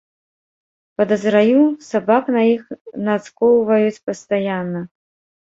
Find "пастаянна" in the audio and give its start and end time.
4.09-4.85